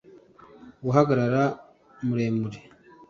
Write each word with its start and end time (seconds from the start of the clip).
Guhagarara 0.83 1.43
muremure 2.05 2.59